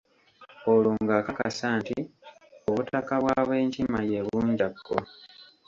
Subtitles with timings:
[0.71, 1.97] Olwo ng'akakasa nti:
[2.69, 4.95] Obutaka bw'ab'Enkima ye Bunjakko.